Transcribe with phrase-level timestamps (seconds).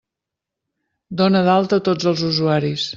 [1.21, 2.89] Dona d'alta tots els usuaris!